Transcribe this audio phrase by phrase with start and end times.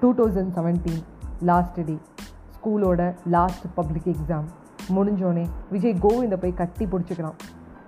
[0.00, 1.00] Two thousand seventeen
[1.40, 1.94] last day
[2.54, 4.46] ஸ்கூலோட last public exam
[4.96, 7.36] முடிஞ்சோடனே விஜய் கோவிந்தை போய் கட்டி பிடிச்சிக்கிறான்.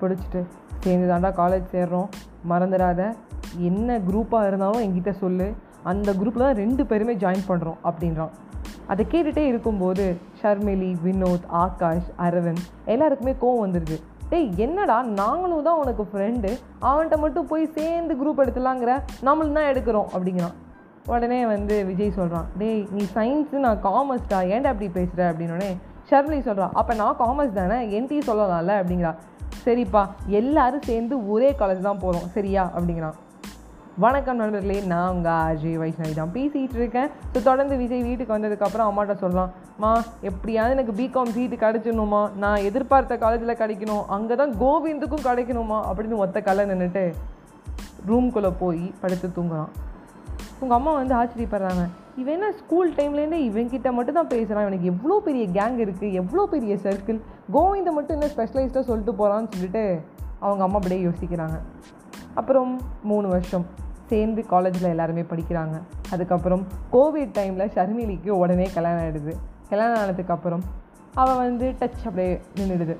[0.00, 0.40] பிடிச்சிட்டு
[0.80, 2.08] சேர்ந்து தாண்டா காலேஜ் சேர்றோம்.
[2.50, 3.00] மறந்துடாத.
[3.58, 5.54] என்ன குரூப்பாக இருந்தாலும் என்கிட்ட சொல்லு.
[5.82, 8.32] அந்த குரூப்பில் தான் ரெண்டு பேருமே ஜாயின் பண்ணுறோம் அப்படின்றான்.
[8.86, 10.04] அதை கேட்டுகிட்டே இருக்கும்போது
[10.42, 13.98] ஷர்மிலி வினோத் ஆகாஷ் அரவிந்த் எல்லாருக்குமே கோவம் வந்துடுது
[14.28, 18.92] டேய் என்னடா நாங்களும் தான் உனக்கு ஃப்ரெண்டு அவன்கிட்ட மட்டும் போய் சேர்ந்து குரூப் எடுத்துலாங்கிற?
[19.22, 20.54] நம்மளும் தான் எடுக்கிறோம் அப்படிங்கிறான்.
[21.06, 25.76] உடனே வந்து விஜய் சொல்கிறான் டேய் நீ சயின்ஸு நான் காமர்ஸ்டா ஏன்டா அப்படி பேசுகிற அப்படின்னோடனே
[26.10, 27.98] ஷர்மிலி சொல்கிறான் அப்போ நான் காமர்ஸ் தானே?
[27.98, 28.74] என்கிட்டயும் சொல்லலாம்ல?
[28.80, 29.14] அப்படிங்கிறா.
[29.64, 32.70] சரிப்பா எல்லாரும் சேர்ந்து ஒரே காலேஜ் தான் போகிறோம் சரியா?
[32.74, 33.14] அப்படிங்கிறான்.
[33.98, 37.08] வணக்கம் நண்பர்களே நான் உங்கள் அஜய் வைஷ்ணவி தான் பேசிகிட்டு இருக்கேன்.
[37.32, 42.34] ஸோ தொடர்ந்து விஜய் வீட்டுக்கு வந்ததுக்கப்புறம் அம்மாட்ட சொல்லலாம் மா எப்படியாவது எனக்கு பிகாம் சீட்டு கிடச்சிடணுமா?
[42.36, 44.04] நான் எதிர்பார்த்த காலேஜில் கிடைக்கணும்.
[44.06, 45.80] அங்கே தான் கோவிந்துக்கும் கிடைக்கணுமா?
[45.88, 47.12] அப்படின்னு ஒத்த கலை நின்றுட்டு
[48.08, 49.72] ரூம்குள்ளே போய் படுத்து தூங்குறான்.
[50.62, 51.84] உங்கள் அம்மா வந்து ஆச்சரியப்படுறாங்க.
[52.16, 56.74] இவன் என்ன ஸ்கூல் டைம்லேருந்தே இவன்கிட்ட மட்டும் தான் பேசுகிறான் இவனுக்கு எவ்வளோ பெரிய கேங் இருக்குது எவ்வளோ பெரிய
[56.82, 57.18] சர்க்கிள்
[57.52, 59.84] கோவிந்தை மட்டும் என்ன ஸ்பெஷலைஸ்டாக சொல்லிட்டு போகிறான்னு சொல்லிட்டு
[60.38, 61.56] அவங்க அம்மா அப்படியே யோசிக்கிறாங்க.
[62.34, 63.64] அப்புறம் மூணு வருஷம்
[64.06, 65.76] சேர்ந்து காலேஜில் எல்லாருமே படிக்கிறாங்க.
[66.10, 69.34] அதுக்கப்புறம் கோவிட் டைமில் ஷர்மிலிக்கு உடனே கல்யாணம் ஆகிடுது
[69.68, 70.64] கல்யாணம் ஆனதுக்கப்புறம்
[71.14, 72.96] அவள் வந்து டச் அப்படியே நின்றுடுது.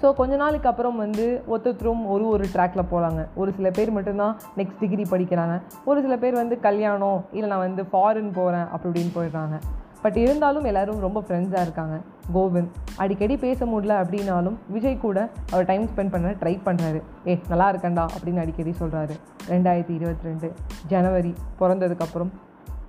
[0.00, 4.80] ஸோ கொஞ்ச நாளுக்கு அப்புறம் வந்து ஒருத்தரும் ஒரு ஒரு ட்ராக்ல போகிறாங்க ஒரு சில பேர் மட்டும்தான் நெக்ஸ்ட்
[4.82, 5.54] டிகிரி படிக்கிறாங்க.
[5.84, 9.56] ஒரு சில பேர் வந்து கல்யாணம் இல்லை நான் வந்து ஃபாரின் போகிறேன் அப்படி இப்படின்னு போயிடுறாங்க.
[10.02, 11.96] பட் இருந்தாலும் எல்லோரும் ரொம்ப ஃப்ரெண்ட்ஸாக இருக்காங்க.
[12.34, 15.18] கோவிந்த் அடிக்கடி பேச முடியல அப்படின்னாலும் விஜய் கூட
[15.52, 19.16] அவர் டைம் ஸ்பெண்ட் பண்ண ட்ரை பண்ணுறாரு ஏ நல்லா இருக்கண்டா அப்படின்னு அடிக்கடி சொல்கிறாரு
[19.50, 20.50] ரெண்டாயிரத்தி இருபத்தி ரெண்டு
[20.86, 22.32] ஜனவரி பிறந்ததுக்கப்புறம்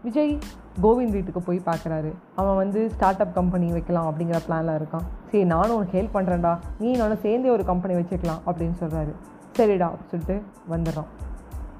[0.03, 0.38] விஜய்
[0.83, 2.11] கோவிந்த் வீட்டுக்கு போய் பார்க்குறாரு.
[2.36, 5.08] அவன் வந்து ஸ்டார்ட் அப் கம்பெனி வைக்கலாம் அப்படிங்கிற பிளானில் இருக்கான்.
[5.31, 9.14] சரி நானும் உனக்கு ஹெல்ப் பண்ணுறேன்டா நீ நானும் சேர்ந்தே ஒரு கம்பெனி வச்சுக்கலாம் அப்படின்னு சொல்கிறாரு
[9.58, 11.09] சரிடா அப்படின்னு சொல்லிட்டு வந்துடுறான்.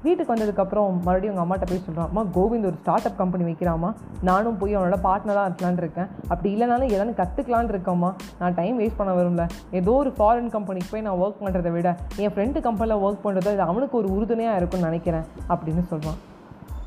[0.02, 3.92] வீட்டுக்கு வந்ததுக்கப்புறம் மறுபடியும் உங்கள் அம்மாட்ட போய் சொல்கிறான் அம்மா கோவிந்த் ஒரு ஸ்டார்ட் அப் கம்பெனி வைக்கிறாமா
[4.22, 6.06] நானும் போய் அவனோட பார்ட்னராக இருக்கலான்னு இருக்கேன்.
[6.28, 8.12] அப்படி இல்லைனாலும் எதாவது கற்றுக்கலான்னு இருக்கேம்மா.
[8.38, 9.48] நான் டைம் வேஸ்ட் பண்ண வரும்ல.
[9.70, 13.60] ஏதோ ஒரு ஃபாரின் கம்பெனிக்கு போய் நான் ஒர்க் பண்ணுறதை விட என் ஃப்ரெண்டு கம்பெனியில் ஒர்க் பண்ணுறது அது
[13.60, 15.26] அவனுக்கு ஒரு உறுதுணையாக இருக்கும்னு நினைக்கிறேன்.
[15.48, 16.18] அப்படின்னு சொல்கிறான்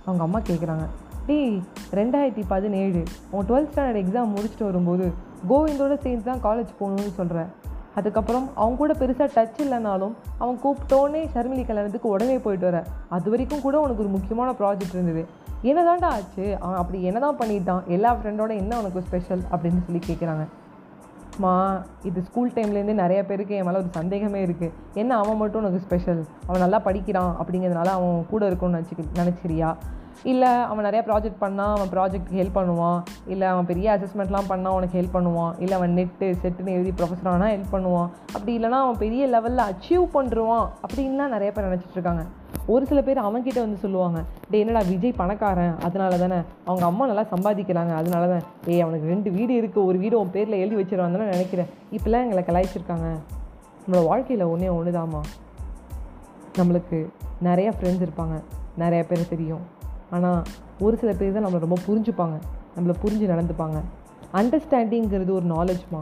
[0.05, 0.85] அவங்க அம்மா கேட்குறாங்க
[1.27, 1.53] டேய்
[1.91, 3.01] ரெண்டாயிரத்தி பதினேழு
[3.31, 5.05] உன் டுவெல்த் ஸ்டாண்டர்ட் எக்ஸாம் முடிச்சுட்டு வரும்போது
[5.49, 7.49] கோவிந்தோட சேர்ந்து தான் காலேஜ் போகணும்னு சொல்கிறேன்
[7.95, 12.79] அதுக்கப்புறம் அவங்க கூட பெருசாக டச் இல்லைனாலும் அவன் கூப்பிட்டோன்னே ஷர்மிலி கல்யாணத்துக்கு உடனே போயிட்டு வர.
[13.09, 15.23] அது வரைக்கும் கூட உனக்கு ஒரு முக்கியமான ப்ராஜெக்ட் இருந்தது.
[15.63, 16.57] என்னதான்டா ஆச்சு?
[16.59, 17.83] அவன் அப்படி என்னதான் பண்ணிட்டான்?
[17.87, 20.45] எல்லா ஃப்ரெண்டோட என்ன உனக்கு ஸ்பெஷல் அப்படின்னு சொல்லி கேட்குறாங்க
[21.39, 25.85] மா இது ஸ்கூல் டைம்லேருந்து நிறைய பேருக்கு என் மேலே ஒரு சந்தேகமே இருக்குது என்ன அவன் மட்டும் உனக்கு
[25.85, 29.69] ஸ்பெஷல் அவன் நல்லா படிக்கிறான் அப்படிங்கிறதுனால அவன் கூட இருக்கும்னு நினச்சி நினச்சிரியா
[30.23, 33.03] இல்லை அவன் நிறையா ப்ராஜெக்ட் பண்ணால் அவன் ப்ராஜெக்ட் ஹெல்ப் பண்ணுவான்.
[33.27, 35.53] இல்லை அவன் பெரிய அசஸ்மெண்ட்லாம் பண்ணால் அவனுக்கு ஹெல்ப் பண்ணுவான்.
[35.59, 38.09] இல்லை அவன் நெட்டு செட்டுன்னு எழுதி ப்ரொஃபஸர் ஆனால் ஹெல்ப் பண்ணுவான்.
[38.33, 42.25] அப்படி இல்லைனா அவன் பெரிய லெவலில் அச்சீவ் பண்ணுருவான் அப்படின்லாம் நிறைய பேர் நினச்சிட்ருக்காங்க
[42.67, 45.79] ஒரு சில பேர் அவன்கிட்ட வந்து சொல்லுவாங்க டே என்னடா விஜய் பணக்காரன்?
[45.79, 46.41] அதனால தானே?
[46.65, 47.95] அவங்க அம்மா நல்லா சம்பாதிக்கிறாங்க.
[47.95, 48.41] அதனால தான்.
[48.65, 51.65] ஏய் அவனுக்கு ரெண்டு வீடு இருக்குது ஒரு வீடு உன் பேரில் எழுதி வச்சிருவாங்கன்னு நினைக்கிறேன்.
[51.91, 53.17] இப்போலாம் எங்களை கலாய்ச்சிருக்காங்க.
[53.87, 55.21] நம்மளோட வாழ்க்கையில் ஒன்றே ஒன்று தாம்மா
[56.57, 57.09] நம்மளுக்கு
[57.43, 58.43] நிறையா ஃப்ரெண்ட்ஸ் இருப்பாங்க.
[58.79, 59.81] நிறையா பேர் தெரியும்.
[60.15, 60.41] ஆனால்
[60.79, 62.37] ஒரு சில பேர் தான் நம்மளை ரொம்ப புரிஞ்சுப்பாங்க.
[62.75, 63.79] நம்மளை புரிஞ்சு நடந்துப்பாங்க.
[64.33, 66.01] அண்டர்ஸ்டாண்டிங்கிறது ஒரு நாலேஜ்மா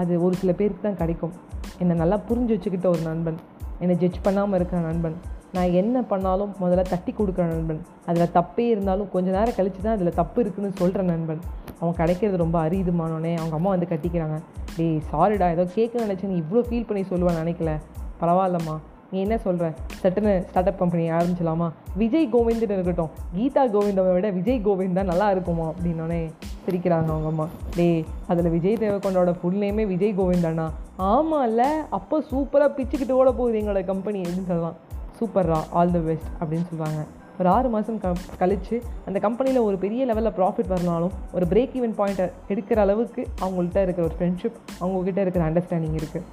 [0.00, 1.34] அது ஒரு சில பேருக்கு தான் கிடைக்கும்.
[1.78, 3.38] என்னை நல்லா புரிஞ்சு வச்சுக்கிட்ட ஒரு நண்பன்
[3.78, 5.16] என்னை ஜட்ஜ் பண்ணாமல் இருக்கிற நண்பன்
[5.52, 10.18] நான் என்ன பண்ணாலும் முதல்ல தட்டி கொடுக்குற நண்பன் அதில் தப்பே இருந்தாலும் கொஞ்சம் நேரம் கழிச்சு தான் அதில்
[10.18, 11.40] தப்பு இருக்குதுன்னு சொல்கிற நண்பன்.
[11.80, 14.36] அவன் கிடைக்கிறது ரொம்ப அரியுதுமானோடனே அவங்க அம்மா வந்து கட்டிக்கிறாங்க
[14.76, 17.72] டேய் சாரிடா ஏதோ கேட்க நினச்சேன்னு இவ்வளோ ஃபீல் பண்ணி சொல்லுவேன் நினைக்கல.
[18.20, 18.76] பரவாயில்லம்மா.
[19.12, 19.66] நீ என்ன சொல்கிற
[20.00, 21.66] சட்டுன்னு ஸ்டார்ட் அப் கம்பெனி ஆரம்பிச்சலாமா
[22.00, 23.12] விஜய் கோவிந்த்னு இருக்கட்டும்.
[23.36, 25.66] கீதா கோவிந்தவை விட விஜய் கோவிந்த் தான் நல்லா இருக்குமா?
[25.70, 26.18] அப்படின்னோடனே
[26.64, 27.46] சிரிக்கிறாங்க அவங்க அம்மா.
[27.76, 30.66] டேய் அதில் விஜய் தேவக்கொண்டோட ஃபுல் நேமே விஜய் கோவிந்தாண்ணா
[31.12, 31.64] ஆமாம்ல
[31.98, 34.76] அப்போ சூப்பராக பிச்சுக்கிட்டு ஓட போகுது எங்களோட கம்பெனி அப்படின்னு சொல்லலாம்
[35.20, 37.00] சூப்பர்ரா ஆல் தி பெஸ்ட் அப்படின்னு சொல்லுவாங்க.
[37.40, 38.76] ஒரு ஆறு மாதம் க கழித்து
[39.06, 44.04] அந்த கம்பெனியில் ஒரு பெரிய லெவலில் ப்ராஃபிட் வரனாலும் ஒரு பிரேக் ஈவன் பாயிண்ட்டை எடுக்கிற அளவுக்கு அவங்கள்ட்ட இருக்கிற
[44.08, 46.24] ஒரு ஃப்ரெண்ட்ஷிப் அவங்கக்கிட்ட இருக்கிற அண்டர்ஸ்டாண்டிங் இருக்குது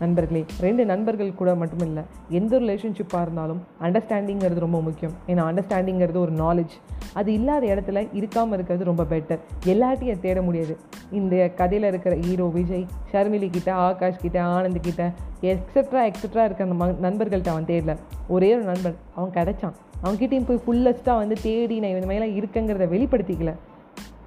[0.00, 5.14] நண்பர்களே ரெண்டு நண்பர்கள் கூட மட்டும் இல்லை எந்த ரிலேஷன்ஷிப்பாக இருந்தாலும் அண்டர்ஸ்டாண்டிங்கிறது ரொம்ப முக்கியம்.
[5.26, 6.74] ஏன்னா அண்டர்ஸ்டாண்டிங்கிறது ஒரு நாலேஜ்
[7.12, 10.76] அது இல்லாத இடத்துல இருக்காமல் இருக்கிறது ரொம்ப பெட்டர் எல்லாத்தையும் தேட முடியாது.
[11.10, 16.68] இந்த கதையில் இருக்கிற ஹீரோ விஜய் ஷர்மிலி கிட்ட ஆகாஷ் கிட்ட ஆனந்த் கிட்ட எக்ஸட்ரா எக்ஸட்ரா இருக்கிற
[17.06, 17.96] நண்பர்கள்ட்ட அவன் தேடல.
[18.28, 19.76] ஒரே ஒரு நண்பன் அவன் கிடைச்சான்.
[20.04, 23.54] அவன்கிட்டயும் போய் ஃபுல்லஸ்ட்டாக வந்து தேடி நான் இந்த மாதிரிலாம் இருக்கங்கிறத வெளிப்படுத்திக்கல.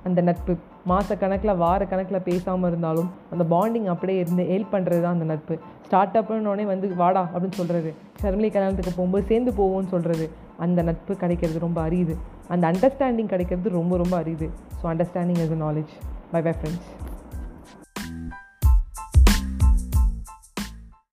[0.08, 0.54] அந்த நட்பு.
[0.90, 5.56] மாத கணக்கில் வார கணக்கில் பேசாமல் இருந்தாலும் அந்த பாண்டிங் அப்படியே இருந்து ஹெல்ப் பண்ணுறது தான் அந்த நட்பு.
[5.86, 10.28] ஸ்டார்ட் அப்னோடனே வந்து வாடா அப்படின்னு சொல்கிறது ஷர்மிலி கல்யாணத்துக்கு போகும்போது சேர்ந்து போவோம்னு சொல்கிறது
[10.66, 12.16] அந்த நட்பு கிடைக்கிறது ரொம்ப அரியுது
[12.54, 14.50] அந்த அண்டர்ஸ்டாண்டிங் கிடைக்கிறது ரொம்ப ரொம்ப அரியுது
[14.82, 15.94] so understanding is a knowledge
[16.34, 16.90] by by friends